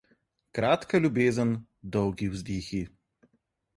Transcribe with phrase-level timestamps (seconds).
[0.59, 1.53] Kratka ljubezen,
[1.97, 2.81] dolgi vzdihi.